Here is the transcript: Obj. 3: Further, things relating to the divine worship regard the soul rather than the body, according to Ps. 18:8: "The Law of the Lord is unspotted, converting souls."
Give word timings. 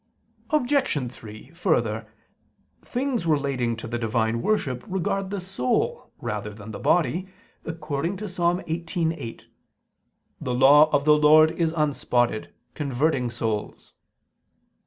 Obj. 0.49 1.13
3: 1.13 1.49
Further, 1.51 2.07
things 2.83 3.27
relating 3.27 3.75
to 3.77 3.87
the 3.87 3.99
divine 3.99 4.41
worship 4.41 4.83
regard 4.87 5.29
the 5.29 5.39
soul 5.39 6.11
rather 6.17 6.49
than 6.55 6.71
the 6.71 6.79
body, 6.79 7.27
according 7.65 8.17
to 8.17 8.25
Ps. 8.25 8.39
18:8: 8.39 9.43
"The 10.41 10.55
Law 10.55 10.89
of 10.91 11.05
the 11.05 11.13
Lord 11.15 11.51
is 11.51 11.71
unspotted, 11.77 12.51
converting 12.73 13.29
souls." 13.29 13.93